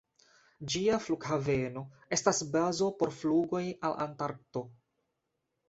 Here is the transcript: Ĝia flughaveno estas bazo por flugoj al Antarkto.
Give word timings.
Ĝia 0.75 0.95
flughaveno 1.07 1.83
estas 2.17 2.41
bazo 2.57 2.89
por 3.03 3.15
flugoj 3.21 3.63
al 3.91 3.97
Antarkto. 4.09 4.67